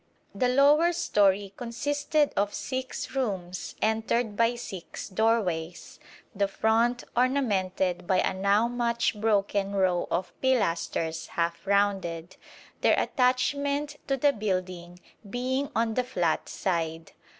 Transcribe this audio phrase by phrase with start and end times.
[0.33, 5.99] The lower storey consisted of six rooms entered by six doorways,
[6.33, 12.35] the front ornamented by a now much broken row of pilasters half rounded,
[12.81, 14.97] their attachment to the building
[15.29, 17.11] being on the flat side.